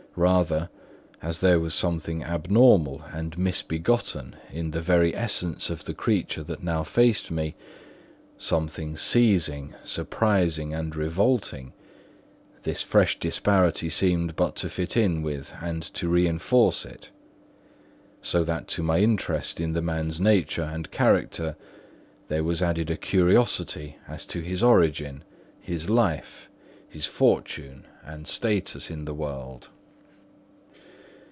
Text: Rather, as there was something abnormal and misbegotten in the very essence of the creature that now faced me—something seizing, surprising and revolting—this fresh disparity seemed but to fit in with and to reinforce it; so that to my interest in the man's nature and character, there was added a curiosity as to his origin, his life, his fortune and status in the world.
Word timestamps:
Rather, 0.17 0.69
as 1.21 1.39
there 1.39 1.57
was 1.57 1.73
something 1.73 2.21
abnormal 2.21 3.01
and 3.13 3.37
misbegotten 3.37 4.35
in 4.51 4.71
the 4.71 4.81
very 4.81 5.15
essence 5.15 5.69
of 5.69 5.85
the 5.85 5.93
creature 5.93 6.43
that 6.43 6.61
now 6.61 6.83
faced 6.83 7.31
me—something 7.31 8.97
seizing, 8.97 9.73
surprising 9.85 10.73
and 10.73 10.97
revolting—this 10.97 12.81
fresh 12.81 13.19
disparity 13.19 13.89
seemed 13.89 14.35
but 14.35 14.57
to 14.57 14.67
fit 14.67 14.97
in 14.97 15.21
with 15.21 15.53
and 15.61 15.81
to 15.81 16.09
reinforce 16.09 16.85
it; 16.85 17.09
so 18.21 18.43
that 18.43 18.67
to 18.67 18.83
my 18.83 18.97
interest 18.99 19.61
in 19.61 19.71
the 19.71 19.81
man's 19.81 20.19
nature 20.19 20.61
and 20.63 20.91
character, 20.91 21.55
there 22.27 22.43
was 22.43 22.61
added 22.61 22.91
a 22.91 22.97
curiosity 22.97 23.95
as 24.09 24.25
to 24.25 24.41
his 24.41 24.61
origin, 24.61 25.23
his 25.61 25.89
life, 25.89 26.49
his 26.89 27.05
fortune 27.05 27.85
and 28.03 28.27
status 28.27 28.91
in 28.91 29.05
the 29.05 29.13
world. 29.15 29.69